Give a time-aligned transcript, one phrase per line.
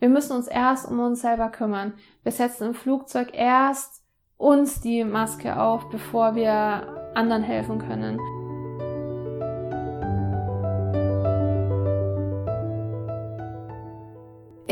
[0.00, 1.92] Wir müssen uns erst um uns selber kümmern.
[2.22, 4.02] Wir setzen im Flugzeug erst
[4.38, 8.18] uns die Maske auf, bevor wir anderen helfen können.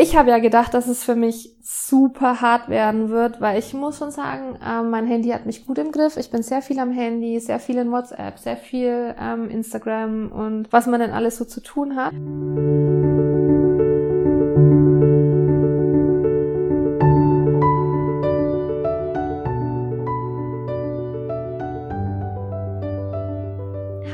[0.00, 3.98] Ich habe ja gedacht, dass es für mich super hart werden wird, weil ich muss
[3.98, 6.16] schon sagen, äh, mein Handy hat mich gut im Griff.
[6.16, 10.72] Ich bin sehr viel am Handy, sehr viel in WhatsApp, sehr viel ähm, Instagram und
[10.72, 12.14] was man denn alles so zu tun hat.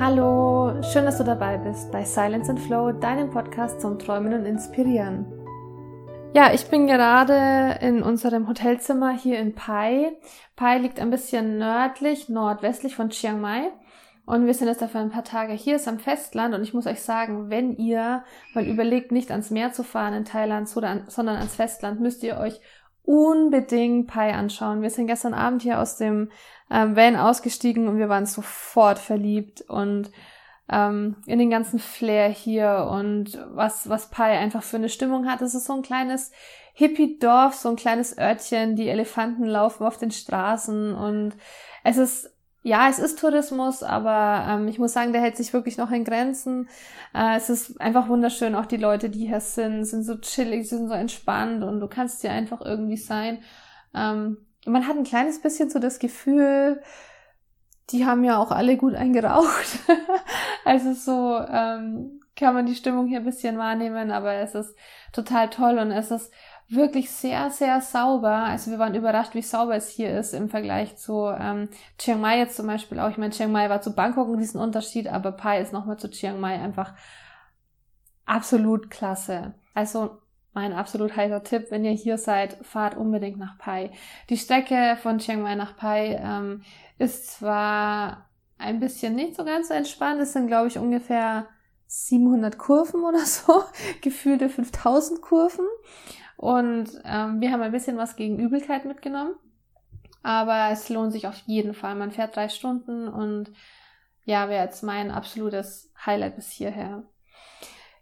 [0.06, 4.44] Hallo, schön, dass du dabei bist bei Silence and Flow, deinem Podcast zum Träumen und
[4.44, 5.24] Inspirieren.
[6.34, 10.12] Ja, ich bin gerade in unserem Hotelzimmer hier in Pai.
[10.56, 13.70] Pai liegt ein bisschen nördlich, nordwestlich von Chiang Mai.
[14.26, 16.54] Und wir sind jetzt dafür ein paar Tage hier, ist am Festland.
[16.54, 20.26] Und ich muss euch sagen, wenn ihr mal überlegt, nicht ans Meer zu fahren in
[20.26, 22.60] Thailand, sondern ans Festland, müsst ihr euch
[23.04, 24.82] unbedingt Pai anschauen.
[24.82, 26.30] Wir sind gestern Abend hier aus dem
[26.70, 29.62] ähm, Van ausgestiegen und wir waren sofort verliebt.
[29.62, 30.10] Und
[30.70, 35.42] ähm, in den ganzen Flair hier und was, was Pai einfach für eine Stimmung hat.
[35.42, 36.32] Es ist so ein kleines
[36.74, 41.34] Hippie-Dorf, so ein kleines Örtchen, die Elefanten laufen auf den Straßen und
[41.84, 42.30] es ist
[42.66, 46.02] ja, es ist Tourismus, aber ähm, ich muss sagen, der hält sich wirklich noch in
[46.02, 46.70] Grenzen.
[47.14, 50.88] Äh, es ist einfach wunderschön, auch die Leute, die hier sind, sind so chillig, sind
[50.88, 53.42] so entspannt und du kannst hier einfach irgendwie sein.
[53.94, 56.82] Ähm, man hat ein kleines bisschen so das Gefühl,
[57.90, 59.78] die haben ja auch alle gut eingeraucht.
[60.64, 64.74] also so ähm, kann man die Stimmung hier ein bisschen wahrnehmen, aber es ist
[65.12, 66.32] total toll und es ist
[66.68, 68.34] wirklich sehr, sehr sauber.
[68.34, 71.68] Also wir waren überrascht, wie sauber es hier ist im Vergleich zu ähm,
[71.98, 73.10] Chiang Mai jetzt zum Beispiel auch.
[73.10, 76.40] Ich meine, Chiang Mai war zu Bangkok ein Riesenunterschied, aber Pai ist nochmal zu Chiang
[76.40, 76.94] Mai einfach
[78.24, 79.54] absolut klasse.
[79.74, 80.18] Also
[80.54, 83.90] mein absolut heißer Tipp, wenn ihr hier seid, fahrt unbedingt nach Pai.
[84.30, 86.62] Die Strecke von Chiang Mai nach Pai ähm,
[86.98, 91.48] ist zwar ein bisschen nicht so ganz so entspannt, es sind glaube ich ungefähr
[91.86, 93.64] 700 Kurven oder so,
[94.00, 95.66] gefühlte 5000 Kurven.
[96.36, 99.34] Und ähm, wir haben ein bisschen was gegen Übelkeit mitgenommen.
[100.22, 101.94] Aber es lohnt sich auf jeden Fall.
[101.94, 103.52] Man fährt drei Stunden und
[104.24, 107.04] ja, wäre jetzt mein absolutes Highlight bis hierher.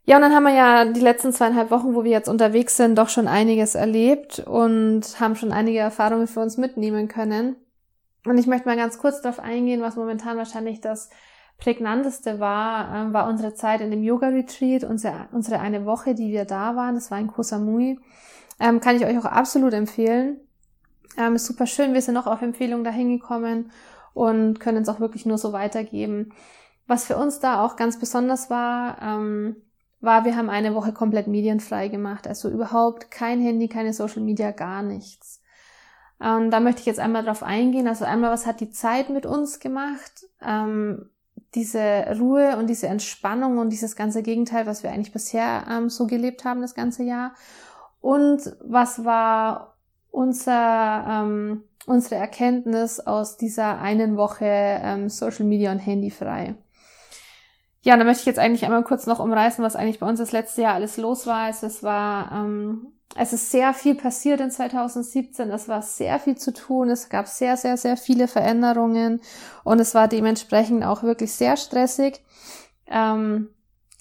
[0.04, 2.96] Ja, und dann haben wir ja die letzten zweieinhalb Wochen, wo wir jetzt unterwegs sind,
[2.98, 7.56] doch schon einiges erlebt und haben schon einige Erfahrungen für uns mitnehmen können.
[8.26, 11.08] Und ich möchte mal ganz kurz darauf eingehen, was momentan wahrscheinlich das
[11.58, 16.44] prägnanteste war, ähm, war unsere Zeit in dem Yoga-Retreat, unsere, unsere eine Woche, die wir
[16.44, 16.96] da waren.
[16.96, 18.00] Das war in Koh Samui.
[18.58, 20.40] Ähm, kann ich euch auch absolut empfehlen.
[21.16, 21.94] Ähm, ist super schön.
[21.94, 23.70] Wir sind noch auf Empfehlung dahin gekommen
[24.14, 26.32] und können es auch wirklich nur so weitergeben.
[26.88, 29.56] Was für uns da auch ganz besonders war, ähm,
[30.02, 32.26] war, wir haben eine Woche komplett medienfrei gemacht.
[32.26, 35.40] Also überhaupt kein Handy, keine Social Media, gar nichts.
[36.18, 37.88] Und da möchte ich jetzt einmal drauf eingehen.
[37.88, 40.26] Also einmal, was hat die Zeit mit uns gemacht?
[40.40, 41.10] Ähm,
[41.54, 46.06] diese Ruhe und diese Entspannung und dieses ganze Gegenteil, was wir eigentlich bisher ähm, so
[46.06, 47.34] gelebt haben, das ganze Jahr.
[48.00, 49.76] Und was war
[50.10, 56.54] unser, ähm, unsere Erkenntnis aus dieser einen Woche ähm, Social Media und Handy frei?
[57.84, 60.30] Ja, da möchte ich jetzt eigentlich einmal kurz noch umreißen, was eigentlich bei uns das
[60.30, 61.46] letzte Jahr alles los war.
[61.46, 65.50] Also es war, ähm, es ist sehr viel passiert in 2017.
[65.50, 66.90] Es war sehr viel zu tun.
[66.90, 69.20] Es gab sehr, sehr, sehr viele Veränderungen
[69.64, 72.22] und es war dementsprechend auch wirklich sehr stressig.
[72.86, 73.48] Ähm,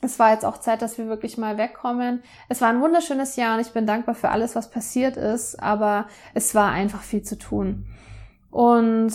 [0.04, 2.22] es war jetzt auch Zeit, dass wir wirklich mal wegkommen.
[2.50, 6.08] Es war ein wunderschönes Jahr und ich bin dankbar für alles, was passiert ist, aber
[6.36, 7.88] es war einfach viel zu tun.
[8.52, 9.12] Und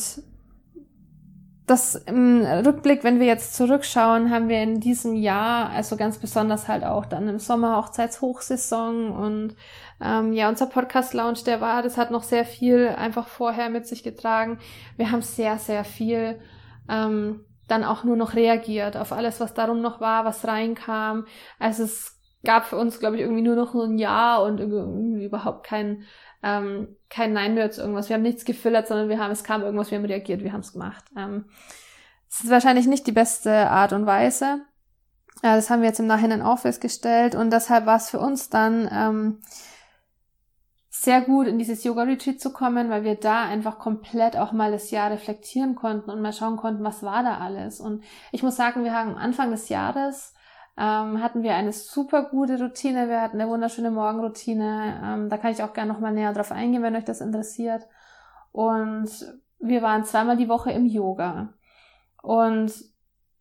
[1.67, 6.69] das im Rückblick, wenn wir jetzt zurückschauen, haben wir in diesem Jahr, also ganz besonders
[6.69, 9.57] halt auch dann im Sommer Hochzeitshochsaison und
[10.01, 13.87] ähm, ja, unser Podcast Lounge, der war, das hat noch sehr viel einfach vorher mit
[13.87, 14.59] sich getragen.
[14.97, 16.39] Wir haben sehr, sehr viel
[16.89, 21.27] ähm, dann auch nur noch reagiert auf alles, was darum noch war, was reinkam.
[21.59, 22.16] Also es
[22.47, 26.05] gab für uns, glaube ich, irgendwie nur noch so ein Ja und irgendwie überhaupt kein
[26.43, 28.09] ähm, kein Nein mehr zu irgendwas.
[28.09, 30.61] Wir haben nichts gefiltert, sondern wir haben, es kam irgendwas, wir haben reagiert, wir haben
[30.61, 31.05] es gemacht.
[31.17, 31.47] Ähm,
[32.31, 34.61] ist wahrscheinlich nicht die beste Art und Weise.
[35.43, 38.49] Ja, das haben wir jetzt im Nachhinein auch festgestellt und deshalb war es für uns
[38.49, 39.41] dann ähm,
[40.89, 44.91] sehr gut, in dieses Yoga-Retreat zu kommen, weil wir da einfach komplett auch mal das
[44.91, 47.81] Jahr reflektieren konnten und mal schauen konnten, was war da alles.
[47.81, 48.03] Und
[48.33, 50.33] ich muss sagen, wir haben am Anfang des Jahres
[50.79, 53.09] ähm, hatten wir eine super gute Routine.
[53.09, 55.01] Wir hatten eine wunderschöne Morgenroutine.
[55.05, 57.87] Ähm, da kann ich auch gerne noch mal näher drauf eingehen, wenn euch das interessiert.
[58.53, 59.09] Und
[59.59, 61.55] wir waren zweimal die Woche im Yoga.
[62.23, 62.73] Und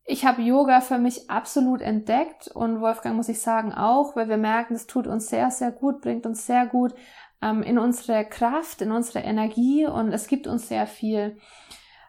[0.06, 4.38] ich habe Yoga für mich absolut entdeckt und Wolfgang muss ich sagen auch, weil wir
[4.38, 6.94] merken, es tut uns sehr, sehr gut, bringt uns sehr gut
[7.42, 11.38] ähm, in unsere Kraft, in unsere Energie und es gibt uns sehr viel.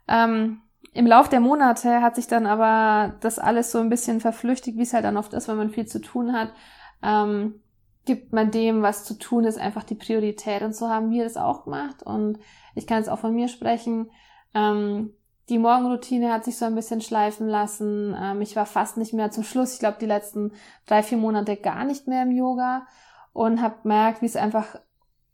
[0.08, 0.61] Ähm,
[0.96, 4.82] Im Lauf der Monate hat sich dann aber das alles so ein bisschen verflüchtigt, wie
[4.82, 6.52] es halt dann oft ist, wenn man viel zu tun hat.
[7.02, 7.60] Ähm,
[8.06, 10.62] gibt man dem, was zu tun ist, einfach die Priorität.
[10.62, 12.02] Und so haben wir das auch gemacht.
[12.02, 12.38] Und
[12.75, 14.10] ich kann jetzt auch von mir sprechen.
[14.54, 15.12] Ähm,
[15.50, 18.16] die Morgenroutine hat sich so ein bisschen schleifen lassen.
[18.19, 20.52] Ähm, ich war fast nicht mehr zum Schluss, ich glaube die letzten
[20.87, 22.87] drei, vier Monate gar nicht mehr im Yoga
[23.34, 24.81] und habe gemerkt, wie es einfach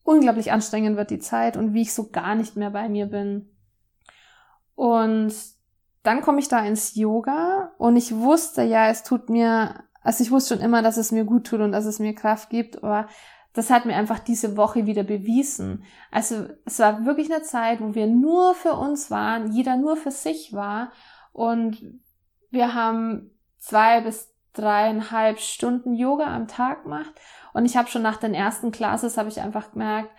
[0.03, 3.52] unglaublich anstrengend wird, die Zeit und wie ich so gar nicht mehr bei mir bin.
[4.75, 5.35] Und
[6.03, 10.31] dann komme ich da ins Yoga und ich wusste ja, es tut mir, also ich
[10.31, 13.09] wusste schon immer, dass es mir gut tut und dass es mir Kraft gibt, aber
[13.53, 15.85] das hat mir einfach diese Woche wieder bewiesen.
[16.11, 20.11] Also es war wirklich eine Zeit, wo wir nur für uns waren, jeder nur für
[20.11, 20.91] sich war
[21.33, 22.01] und
[22.51, 27.13] wir haben zwei bis dreieinhalb Stunden Yoga am Tag gemacht
[27.53, 30.11] und ich habe schon nach den ersten Classes habe ich einfach gemerkt,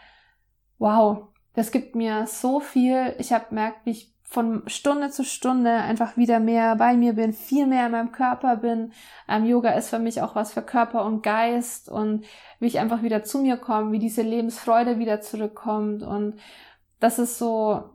[0.77, 3.15] wow, das gibt mir so viel.
[3.19, 7.33] Ich habe gemerkt, wie ich von Stunde zu Stunde einfach wieder mehr bei mir bin,
[7.33, 8.91] viel mehr in meinem Körper bin.
[9.29, 12.25] Ähm, Yoga ist für mich auch was für Körper und Geist und
[12.59, 16.01] wie ich einfach wieder zu mir komme, wie diese Lebensfreude wieder zurückkommt.
[16.01, 16.39] Und
[16.99, 17.91] das ist so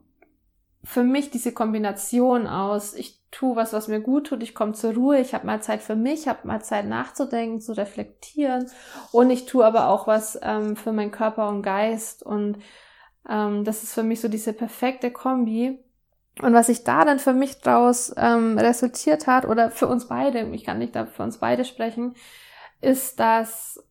[0.85, 4.94] für mich diese Kombination aus, ich tue was, was mir gut tut, ich komme zur
[4.94, 8.70] Ruhe, ich habe mal Zeit für mich, habe mal Zeit nachzudenken, zu reflektieren.
[9.11, 12.23] Und ich tue aber auch was ähm, für meinen Körper und Geist.
[12.23, 12.58] Und
[13.29, 15.82] ähm, das ist für mich so diese perfekte Kombi
[16.43, 20.40] und was sich da dann für mich draus ähm, resultiert hat, oder für uns beide,
[20.52, 22.14] ich kann nicht da für uns beide sprechen,
[22.81, 23.85] ist, dass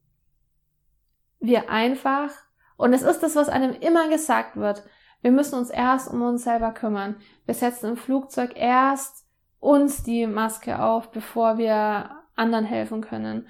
[1.39, 2.31] wir einfach,
[2.77, 4.83] und es ist das, was einem immer gesagt wird,
[5.21, 7.15] wir müssen uns erst um uns selber kümmern.
[7.45, 9.25] Wir setzen im Flugzeug erst
[9.59, 13.47] uns die Maske auf, bevor wir anderen helfen können.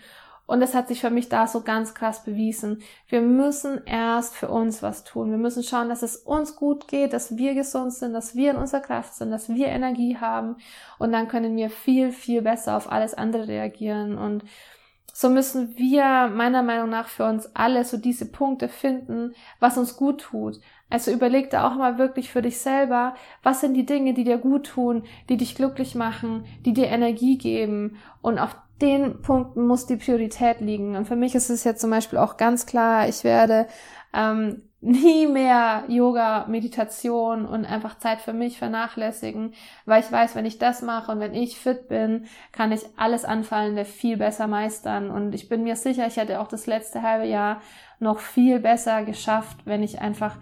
[0.47, 2.81] Und das hat sich für mich da so ganz krass bewiesen.
[3.07, 5.29] Wir müssen erst für uns was tun.
[5.29, 8.57] Wir müssen schauen, dass es uns gut geht, dass wir gesund sind, dass wir in
[8.57, 10.55] unserer Kraft sind, dass wir Energie haben.
[10.97, 14.17] Und dann können wir viel, viel besser auf alles andere reagieren.
[14.17, 14.45] Und
[15.13, 19.97] so müssen wir meiner Meinung nach für uns alle so diese Punkte finden, was uns
[19.97, 20.61] gut tut.
[20.89, 24.37] Also überleg da auch mal wirklich für dich selber, was sind die Dinge, die dir
[24.37, 29.85] gut tun, die dich glücklich machen, die dir Energie geben und auf den Punkten muss
[29.85, 30.95] die Priorität liegen.
[30.95, 33.67] Und für mich ist es jetzt zum Beispiel auch ganz klar, ich werde
[34.13, 39.53] ähm, nie mehr Yoga, Meditation und einfach Zeit für mich vernachlässigen,
[39.85, 43.25] weil ich weiß, wenn ich das mache und wenn ich fit bin, kann ich alles
[43.25, 45.09] Anfallende viel besser meistern.
[45.09, 47.61] Und ich bin mir sicher, ich hätte auch das letzte halbe Jahr
[47.99, 50.37] noch viel besser geschafft, wenn ich einfach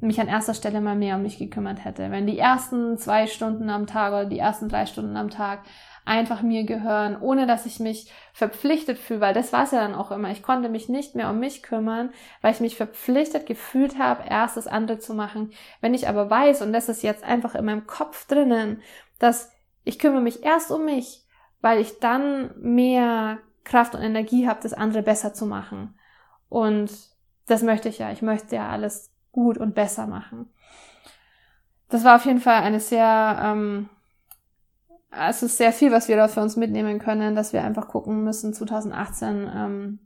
[0.00, 2.10] mich an erster Stelle mal mehr um mich gekümmert hätte.
[2.10, 5.60] Wenn die ersten zwei Stunden am Tag oder die ersten drei Stunden am Tag
[6.08, 9.94] einfach mir gehören, ohne dass ich mich verpflichtet fühle, weil das war es ja dann
[9.94, 10.30] auch immer.
[10.30, 12.10] Ich konnte mich nicht mehr um mich kümmern,
[12.40, 15.52] weil ich mich verpflichtet gefühlt habe, erst das andere zu machen.
[15.80, 18.82] Wenn ich aber weiß, und das ist jetzt einfach in meinem Kopf drinnen,
[19.18, 19.52] dass
[19.84, 21.24] ich kümmere mich erst um mich,
[21.60, 25.98] weil ich dann mehr Kraft und Energie habe, das andere besser zu machen.
[26.48, 26.90] Und
[27.46, 28.10] das möchte ich ja.
[28.12, 30.52] Ich möchte ja alles gut und besser machen.
[31.90, 33.88] Das war auf jeden Fall eine sehr ähm,
[35.10, 38.24] es ist sehr viel, was wir da für uns mitnehmen können, dass wir einfach gucken
[38.24, 39.98] müssen, 2018, ähm,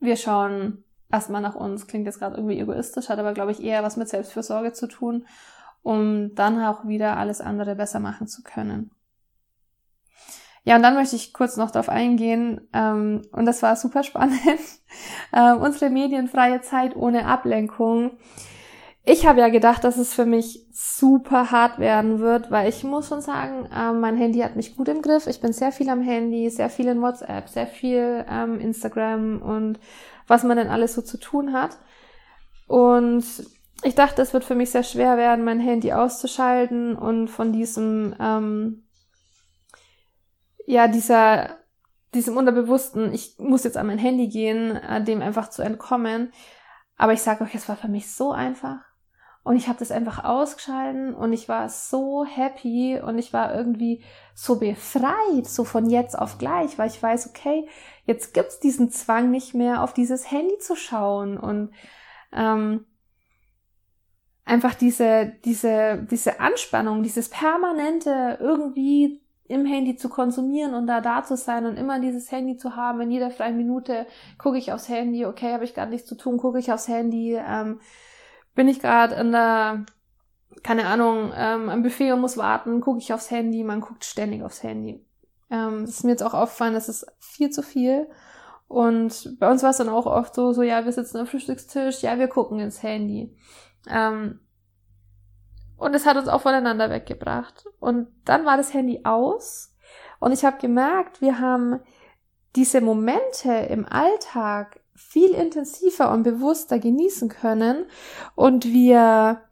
[0.00, 3.82] wir schauen erstmal nach uns, klingt jetzt gerade irgendwie egoistisch, hat aber, glaube ich, eher
[3.82, 5.26] was mit Selbstfürsorge zu tun,
[5.82, 8.90] um dann auch wieder alles andere besser machen zu können.
[10.64, 14.40] Ja, und dann möchte ich kurz noch darauf eingehen, ähm, und das war super spannend,
[15.32, 18.12] äh, unsere medienfreie Zeit ohne Ablenkung.
[19.04, 23.08] Ich habe ja gedacht, dass es für mich super hart werden wird, weil ich muss
[23.08, 25.26] schon sagen, ähm, mein Handy hat mich gut im Griff.
[25.26, 29.80] Ich bin sehr viel am Handy, sehr viel in WhatsApp, sehr viel ähm, Instagram und
[30.28, 31.78] was man denn alles so zu tun hat.
[32.68, 33.24] Und
[33.82, 38.14] ich dachte, es wird für mich sehr schwer werden, mein Handy auszuschalten und von diesem,
[38.20, 38.84] ähm,
[40.64, 41.56] ja, dieser,
[42.14, 46.32] diesem Unterbewussten, ich muss jetzt an mein Handy gehen, äh, dem einfach zu entkommen.
[46.96, 48.91] Aber ich sage euch, es war für mich so einfach.
[49.44, 54.04] Und ich habe das einfach ausgeschalten und ich war so happy und ich war irgendwie
[54.34, 57.68] so befreit, so von jetzt auf gleich, weil ich weiß, okay,
[58.06, 61.72] jetzt gibt's diesen Zwang nicht mehr, auf dieses Handy zu schauen und
[62.32, 62.86] ähm,
[64.44, 71.24] einfach diese, diese, diese Anspannung, dieses permanente irgendwie im Handy zu konsumieren und da da
[71.24, 73.00] zu sein und immer dieses Handy zu haben.
[73.00, 74.06] In jeder freien Minute
[74.38, 77.34] gucke ich aufs Handy, okay, habe ich gerade nichts zu tun, gucke ich aufs Handy.
[77.34, 77.80] Ähm,
[78.54, 79.84] bin ich gerade in der
[80.62, 84.42] keine Ahnung, ähm, ein Buffet und muss warten, gucke ich aufs Handy, man guckt ständig
[84.42, 85.04] aufs Handy.
[85.50, 88.08] Ähm, das ist mir jetzt auch aufgefallen, das ist viel zu viel.
[88.68, 92.02] Und bei uns war es dann auch oft so, so, ja, wir sitzen am Frühstückstisch,
[92.02, 93.36] ja, wir gucken ins Handy.
[93.88, 94.40] Ähm,
[95.76, 97.66] und es hat uns auch voneinander weggebracht.
[97.80, 99.74] Und dann war das Handy aus.
[100.20, 101.80] Und ich habe gemerkt, wir haben
[102.54, 107.86] diese Momente im Alltag viel intensiver und bewusster genießen können.
[108.34, 109.42] Und wir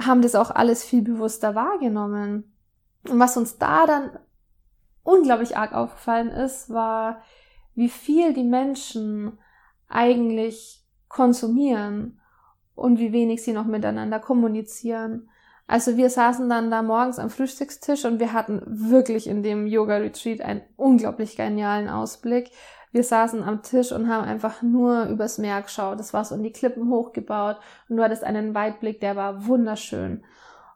[0.00, 2.52] haben das auch alles viel bewusster wahrgenommen.
[3.08, 4.18] Und was uns da dann
[5.02, 7.22] unglaublich arg aufgefallen ist, war,
[7.74, 9.38] wie viel die Menschen
[9.88, 12.20] eigentlich konsumieren
[12.74, 15.30] und wie wenig sie noch miteinander kommunizieren.
[15.66, 20.40] Also wir saßen dann da morgens am Frühstückstisch und wir hatten wirklich in dem Yoga-Retreat
[20.40, 22.50] einen unglaublich genialen Ausblick.
[22.98, 26.00] Wir saßen am Tisch und haben einfach nur übers Meer geschaut.
[26.00, 30.24] Das war so in die Klippen hochgebaut und du hattest einen Weitblick, der war wunderschön.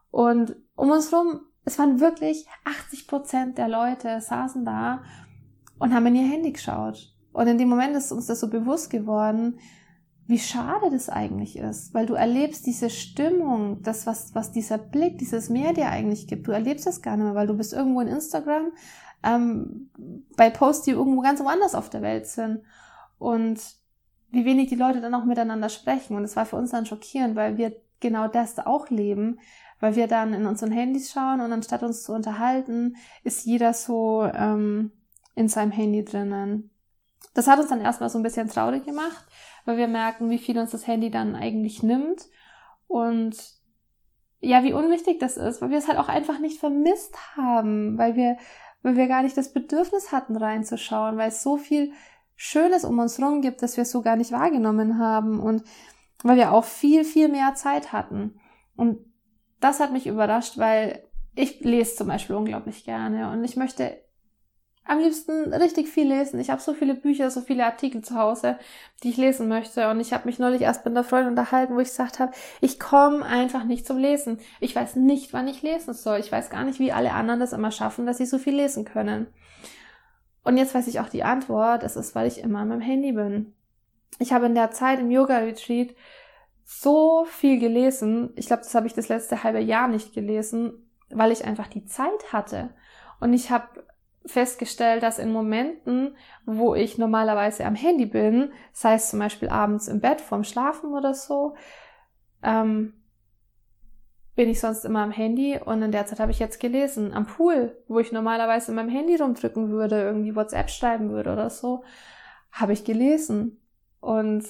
[0.09, 5.03] Und um uns rum, es waren wirklich 80 Prozent der Leute saßen da
[5.79, 7.13] und haben in ihr Handy geschaut.
[7.33, 9.59] Und in dem Moment ist uns das so bewusst geworden,
[10.25, 15.17] wie schade das eigentlich ist, weil du erlebst diese Stimmung, das, was, was dieser Blick,
[15.17, 17.99] dieses Meer dir eigentlich gibt, du erlebst das gar nicht mehr, weil du bist irgendwo
[17.99, 18.71] in Instagram,
[19.23, 19.89] ähm,
[20.35, 22.61] bei Posts, die irgendwo ganz woanders auf der Welt sind.
[23.19, 23.59] Und
[24.31, 26.17] wie wenig die Leute dann auch miteinander sprechen.
[26.17, 29.39] Und es war für uns dann schockierend, weil wir genau das auch leben,
[29.79, 34.23] weil wir dann in unseren Handys schauen und anstatt uns zu unterhalten, ist jeder so
[34.23, 34.91] ähm,
[35.35, 36.69] in seinem Handy drinnen.
[37.33, 39.25] Das hat uns dann erstmal so ein bisschen traurig gemacht,
[39.65, 42.27] weil wir merken, wie viel uns das Handy dann eigentlich nimmt
[42.87, 43.35] und
[44.39, 48.15] ja, wie unwichtig das ist, weil wir es halt auch einfach nicht vermisst haben, weil
[48.15, 48.37] wir,
[48.83, 51.93] weil wir gar nicht das Bedürfnis hatten, reinzuschauen, weil es so viel
[52.35, 55.63] Schönes um uns rum gibt, dass wir es so gar nicht wahrgenommen haben und
[56.23, 58.39] weil wir auch viel, viel mehr Zeit hatten.
[58.75, 58.99] Und
[59.59, 61.03] das hat mich überrascht, weil
[61.35, 63.97] ich lese zum Beispiel unglaublich gerne und ich möchte
[64.85, 66.39] am liebsten richtig viel lesen.
[66.39, 68.59] Ich habe so viele Bücher, so viele Artikel zu Hause,
[69.01, 69.89] die ich lesen möchte.
[69.89, 72.79] Und ich habe mich neulich erst mit einer Freundin unterhalten, wo ich gesagt habe, ich
[72.79, 74.39] komme einfach nicht zum Lesen.
[74.59, 76.19] Ich weiß nicht, wann ich lesen soll.
[76.19, 78.83] Ich weiß gar nicht, wie alle anderen das immer schaffen, dass sie so viel lesen
[78.83, 79.27] können.
[80.43, 81.83] Und jetzt weiß ich auch die Antwort.
[81.83, 83.53] Es ist, weil ich immer an meinem Handy bin.
[84.19, 85.95] Ich habe in der Zeit im Yoga-Retreat
[86.65, 88.31] so viel gelesen.
[88.35, 91.85] Ich glaube, das habe ich das letzte halbe Jahr nicht gelesen, weil ich einfach die
[91.85, 92.69] Zeit hatte.
[93.21, 93.85] Und ich habe
[94.25, 96.15] festgestellt, dass in Momenten,
[96.45, 100.93] wo ich normalerweise am Handy bin, sei es zum Beispiel abends im Bett vorm Schlafen
[100.93, 101.55] oder so,
[102.41, 102.93] ähm,
[104.35, 107.13] bin ich sonst immer am Handy und in der Zeit habe ich jetzt gelesen.
[107.13, 111.49] Am Pool, wo ich normalerweise in meinem Handy rumdrücken würde, irgendwie WhatsApp schreiben würde oder
[111.49, 111.83] so,
[112.51, 113.61] habe ich gelesen.
[113.99, 114.45] Und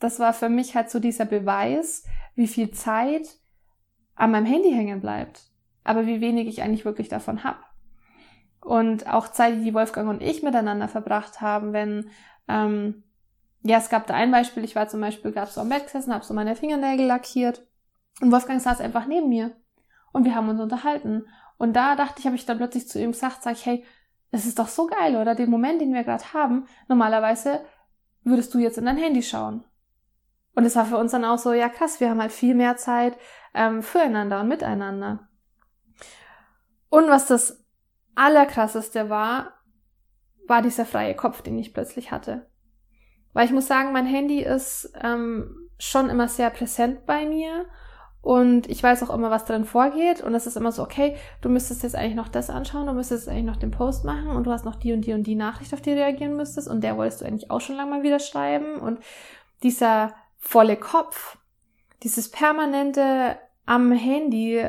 [0.00, 3.38] das war für mich halt so dieser Beweis, wie viel Zeit
[4.16, 5.44] an meinem Handy hängen bleibt,
[5.84, 7.60] aber wie wenig ich eigentlich wirklich davon habe.
[8.62, 12.10] Und auch Zeit, die Wolfgang und ich miteinander verbracht haben, wenn,
[12.48, 13.02] ähm,
[13.62, 16.14] ja, es gab da ein Beispiel, ich war zum Beispiel, gab so am Bett gesessen,
[16.14, 17.66] habe so meine Fingernägel lackiert
[18.20, 19.50] und Wolfgang saß einfach neben mir
[20.12, 21.26] und wir haben uns unterhalten.
[21.58, 23.84] Und da dachte ich, habe ich dann plötzlich zu ihm gesagt, sag ich, hey,
[24.30, 25.34] das ist doch so geil, oder?
[25.34, 27.64] Den Moment, den wir gerade haben, normalerweise
[28.24, 29.64] würdest du jetzt in dein Handy schauen.
[30.54, 32.76] Und es war für uns dann auch so, ja krass, wir haben halt viel mehr
[32.76, 33.16] Zeit
[33.54, 35.28] ähm, füreinander und miteinander.
[36.88, 37.61] Und was das
[38.14, 39.52] Allerkrasseste war,
[40.46, 42.46] war dieser freie Kopf, den ich plötzlich hatte.
[43.32, 47.66] Weil ich muss sagen, mein Handy ist ähm, schon immer sehr präsent bei mir
[48.20, 51.48] und ich weiß auch immer, was drin vorgeht und es ist immer so, okay, du
[51.48, 54.52] müsstest jetzt eigentlich noch das anschauen, du müsstest eigentlich noch den Post machen und du
[54.52, 56.96] hast noch die und die und die Nachricht, auf die du reagieren müsstest und der
[56.96, 59.00] wolltest du eigentlich auch schon lange mal wieder schreiben und
[59.64, 61.38] dieser volle Kopf,
[62.02, 64.68] dieses permanente am Handy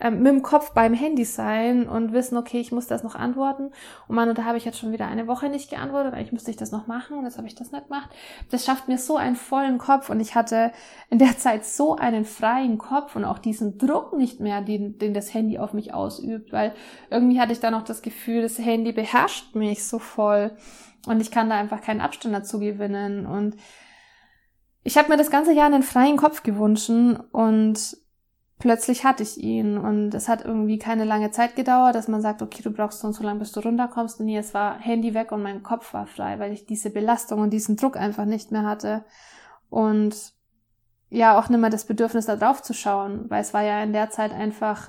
[0.00, 3.70] ähm, mit dem Kopf beim Handy sein und wissen, okay, ich muss das noch antworten.
[4.08, 6.56] Und man, da habe ich jetzt schon wieder eine Woche nicht geantwortet, eigentlich müsste ich
[6.56, 8.10] das noch machen und jetzt habe ich das nicht gemacht.
[8.50, 10.72] Das schafft mir so einen vollen Kopf und ich hatte
[11.10, 15.14] in der Zeit so einen freien Kopf und auch diesen Druck nicht mehr, den, den
[15.14, 16.74] das Handy auf mich ausübt, weil
[17.10, 20.56] irgendwie hatte ich da noch das Gefühl, das Handy beherrscht mich so voll
[21.06, 23.56] und ich kann da einfach keinen Abstand dazu gewinnen und
[24.82, 28.03] ich habe mir das ganze Jahr einen freien Kopf gewünscht und
[28.64, 32.40] plötzlich hatte ich ihn und es hat irgendwie keine lange Zeit gedauert, dass man sagt,
[32.40, 34.20] okay, du brauchst so und so lange, bis du runterkommst.
[34.20, 37.50] Nee, es war Handy weg und mein Kopf war frei, weil ich diese Belastung und
[37.50, 39.04] diesen Druck einfach nicht mehr hatte.
[39.68, 40.32] Und
[41.10, 43.92] ja, auch nicht mehr das Bedürfnis, da drauf zu schauen, weil es war ja in
[43.92, 44.88] der Zeit einfach,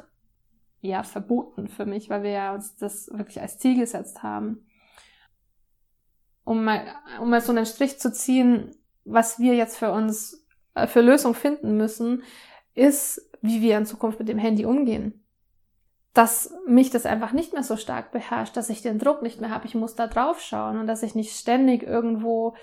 [0.80, 4.66] ja, verboten für mich, weil wir ja uns das wirklich als Ziel gesetzt haben.
[6.46, 6.86] Um mal,
[7.22, 11.34] um mal so einen Strich zu ziehen, was wir jetzt für uns, äh, für Lösung
[11.34, 12.24] finden müssen,
[12.76, 15.24] ist wie wir in Zukunft mit dem Handy umgehen.
[16.14, 19.50] Dass mich das einfach nicht mehr so stark beherrscht, dass ich den Druck nicht mehr
[19.50, 22.56] habe, ich muss da drauf schauen und dass ich nicht ständig irgendwo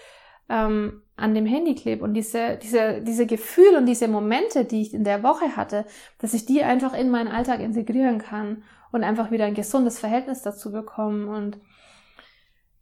[0.49, 4.95] ähm, an dem Handy klebe und diese, diese, diese Gefühle und diese Momente, die ich
[4.95, 5.87] in der Woche hatte,
[6.19, 10.43] dass ich die einfach in meinen Alltag integrieren kann und einfach wieder ein gesundes Verhältnis
[10.43, 11.29] dazu bekommen.
[11.29, 11.59] Und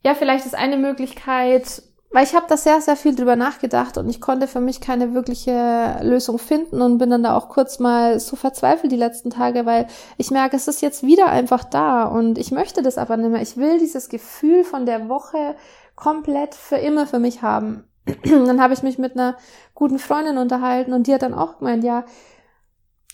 [0.03, 4.09] ja, vielleicht ist eine Möglichkeit, weil ich habe da sehr, sehr viel drüber nachgedacht und
[4.09, 8.19] ich konnte für mich keine wirkliche Lösung finden und bin dann da auch kurz mal
[8.19, 9.87] so verzweifelt die letzten Tage, weil
[10.17, 13.41] ich merke, es ist jetzt wieder einfach da und ich möchte das aber nicht mehr.
[13.41, 15.55] Ich will dieses Gefühl von der Woche
[15.95, 17.85] komplett für immer für mich haben.
[18.25, 19.37] dann habe ich mich mit einer
[19.73, 22.03] guten Freundin unterhalten und die hat dann auch gemeint, ja,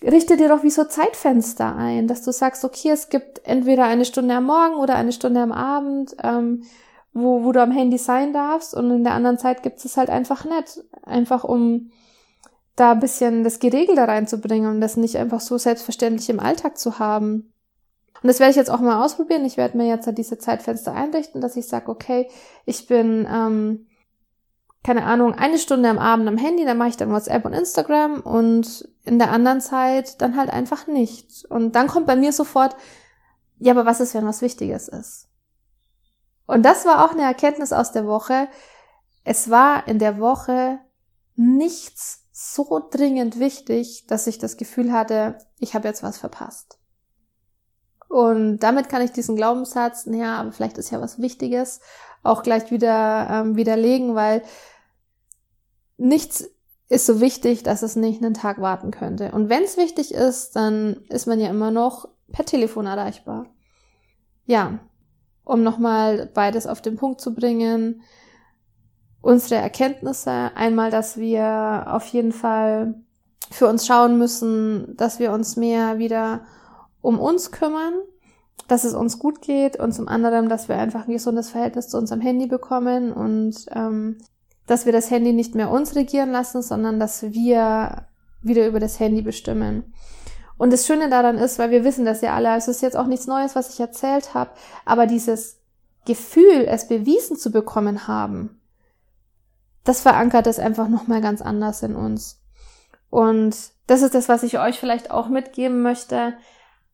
[0.02, 4.06] richte dir doch wie so Zeitfenster ein, dass du sagst, okay, es gibt entweder eine
[4.06, 6.16] Stunde am Morgen oder eine Stunde am Abend.
[6.24, 6.64] Ähm,
[7.18, 10.10] wo, wo du am Handy sein darfst und in der anderen Zeit gibt es halt
[10.10, 10.82] einfach nicht.
[11.04, 11.92] Einfach um
[12.76, 17.00] da ein bisschen das Geregelte reinzubringen und das nicht einfach so selbstverständlich im Alltag zu
[17.00, 17.52] haben.
[18.22, 19.46] Und das werde ich jetzt auch mal ausprobieren.
[19.46, 22.30] Ich werde mir jetzt halt diese Zeitfenster einrichten, dass ich sage, okay,
[22.66, 23.88] ich bin, ähm,
[24.84, 28.22] keine Ahnung, eine Stunde am Abend am Handy, dann mache ich dann WhatsApp und Instagram
[28.22, 31.46] und in der anderen Zeit dann halt einfach nicht.
[31.50, 32.76] Und dann kommt bei mir sofort,
[33.60, 35.28] ja, aber was ist, wenn was Wichtiges ist?
[36.48, 38.48] Und das war auch eine Erkenntnis aus der Woche.
[39.24, 40.80] Es war in der Woche
[41.36, 46.80] nichts so dringend wichtig, dass ich das Gefühl hatte, ich habe jetzt was verpasst.
[48.08, 51.82] Und damit kann ich diesen Glaubenssatz, naja, aber vielleicht ist ja was Wichtiges,
[52.24, 54.44] auch gleich wieder ähm, widerlegen, weil
[55.98, 56.50] nichts
[56.90, 59.32] ist so wichtig, dass es nicht einen Tag warten könnte.
[59.32, 63.48] Und wenn es wichtig ist, dann ist man ja immer noch per Telefon erreichbar.
[64.46, 64.80] Ja,
[65.48, 68.02] um nochmal beides auf den Punkt zu bringen.
[69.22, 72.96] Unsere Erkenntnisse, einmal, dass wir auf jeden Fall
[73.50, 76.42] für uns schauen müssen, dass wir uns mehr wieder
[77.02, 77.94] um uns kümmern,
[78.68, 81.98] dass es uns gut geht und zum anderen, dass wir einfach ein gesundes Verhältnis zu
[81.98, 84.18] unserem Handy bekommen und ähm,
[84.66, 88.08] dass wir das Handy nicht mehr uns regieren lassen, sondern dass wir
[88.42, 89.94] wieder über das Handy bestimmen.
[90.58, 93.06] Und das Schöne daran ist, weil wir wissen das ja alle, es ist jetzt auch
[93.06, 94.52] nichts Neues, was ich erzählt habe,
[94.86, 95.60] aber dieses
[96.06, 98.60] Gefühl, es bewiesen zu bekommen haben,
[99.84, 102.42] das verankert es einfach nochmal ganz anders in uns.
[103.10, 103.56] Und
[103.88, 106.34] das ist das, was ich euch vielleicht auch mitgeben möchte.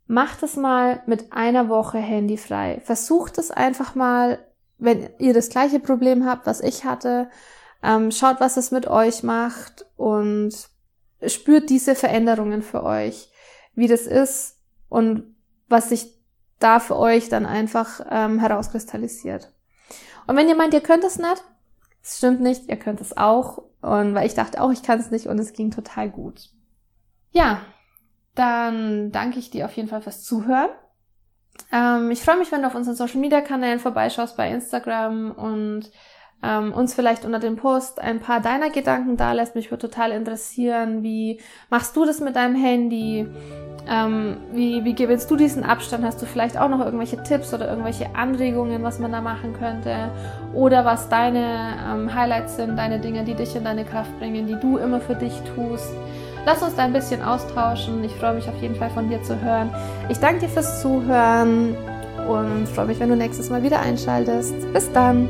[0.05, 2.81] Macht es mal mit einer Woche handyfrei.
[2.83, 4.39] Versucht es einfach mal,
[4.77, 7.29] wenn ihr das gleiche Problem habt, was ich hatte.
[7.81, 10.53] Ähm, schaut, was es mit euch macht und
[11.25, 13.32] spürt diese Veränderungen für euch
[13.75, 14.59] wie das ist
[14.89, 15.35] und
[15.67, 16.07] was sich
[16.59, 19.51] da für euch dann einfach ähm, herauskristallisiert.
[20.27, 21.43] Und wenn ihr meint, ihr könnt es nicht,
[22.01, 23.63] das stimmt nicht, ihr könnt es auch.
[23.81, 26.49] Und weil ich dachte auch, ich kann es nicht und es ging total gut.
[27.31, 27.61] Ja,
[28.35, 30.69] dann danke ich dir auf jeden Fall fürs Zuhören.
[31.71, 35.91] Ähm, ich freue mich, wenn du auf unseren Social Media Kanälen vorbeischaust bei Instagram und
[36.43, 39.55] ähm, uns vielleicht unter dem Post ein paar deiner Gedanken da lässt.
[39.55, 43.27] Mich würde total interessieren, wie machst du das mit deinem Handy?
[43.89, 46.05] Ähm, wie, wie gewinnst du diesen Abstand?
[46.05, 50.11] Hast du vielleicht auch noch irgendwelche Tipps oder irgendwelche Anregungen, was man da machen könnte?
[50.53, 54.55] Oder was deine ähm, Highlights sind, deine Dinge, die dich in deine Kraft bringen, die
[54.59, 55.91] du immer für dich tust?
[56.45, 58.03] Lass uns da ein bisschen austauschen.
[58.03, 59.69] Ich freue mich auf jeden Fall von dir zu hören.
[60.09, 61.75] Ich danke dir fürs Zuhören
[62.27, 64.53] und freue mich, wenn du nächstes Mal wieder einschaltest.
[64.73, 65.29] Bis dann!